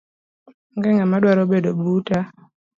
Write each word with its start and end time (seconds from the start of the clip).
Onge 0.73 0.89
ngama 0.95 1.21
dwaro 1.21 1.43
bedo 1.51 1.69
buta 1.79 2.19